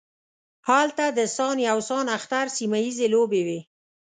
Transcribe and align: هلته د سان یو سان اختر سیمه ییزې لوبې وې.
هلته 0.69 1.05
د 1.17 1.19
سان 1.35 1.57
یو 1.69 1.79
سان 1.89 2.05
اختر 2.17 2.45
سیمه 2.57 2.77
ییزې 2.85 3.07
لوبې 3.15 3.41
وې. 3.47 3.59